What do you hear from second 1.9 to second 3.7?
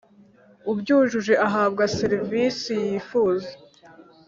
serivisi yifuza.